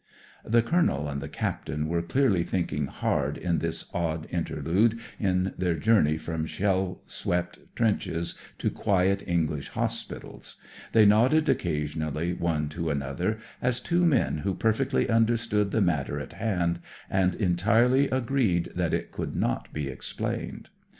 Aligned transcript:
(The 0.43 0.63
Colonel 0.63 1.07
and 1.07 1.21
the 1.21 1.29
Captain 1.29 1.87
were 1.87 2.01
clearly 2.01 2.43
thinking 2.43 2.87
hard, 2.87 3.37
in 3.37 3.59
this 3.59 3.85
odd 3.93 4.25
inter 4.31 4.55
lude 4.59 4.97
in 5.19 5.53
their 5.59 5.75
journey 5.75 6.17
from 6.17 6.47
shell 6.47 7.03
swept 7.05 7.59
trenches 7.75 8.33
to 8.57 8.71
quiet 8.71 9.21
English 9.27 9.67
hospitals. 9.67 10.57
They 10.91 11.05
nodded 11.05 11.47
occasionally 11.49 12.33
one 12.33 12.67
to 12.69 12.89
another, 12.89 13.37
as 13.61 13.79
two 13.79 14.03
men 14.03 14.39
who 14.39 14.55
perfectly 14.55 15.07
understood 15.07 15.69
the 15.69 15.81
matter 15.81 16.19
in 16.19 16.31
hand, 16.31 16.79
and 17.07 17.35
entirely 17.35 18.09
agreed 18.09 18.71
that 18.73 18.95
it 18.95 19.11
could 19.11 19.35
not 19.35 19.71
be 19.71 19.87
explained.) 19.87 20.69